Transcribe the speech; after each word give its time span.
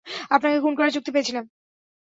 আপনাকে 0.31 0.57
খুন 0.59 0.73
করার 0.75 0.93
চুক্তি 0.93 1.11
পেয়েছিলাম। 1.13 1.45